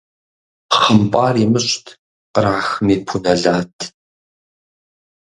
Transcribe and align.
ХъымпIар 0.77 1.35
имыщIт, 1.43 1.87
кърахми 2.33 2.95
пу 3.05 3.15
нэлат. 3.23 3.75